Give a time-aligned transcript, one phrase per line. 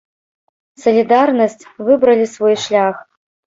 [0.83, 2.95] Салідарнасць, выбралі свой шлях.